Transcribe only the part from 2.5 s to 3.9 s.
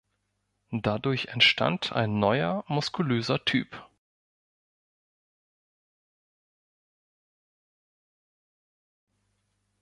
muskulöser Typ.